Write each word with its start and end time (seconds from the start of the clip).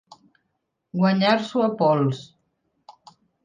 Guanyar-s'ho 1.01 1.63
a 1.67 1.69
pols. 1.85 2.25